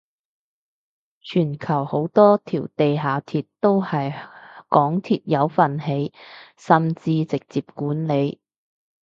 [1.21, 4.11] 全球好多條地下鐵都係
[4.67, 6.11] 港鐵有份起
[6.57, 8.41] 甚至直接管理